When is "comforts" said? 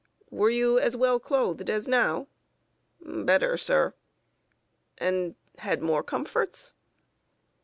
6.01-6.73